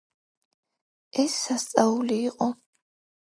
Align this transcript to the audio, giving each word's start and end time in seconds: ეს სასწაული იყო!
ეს 1.25 1.35
სასწაული 1.43 2.19
იყო! 2.33 2.49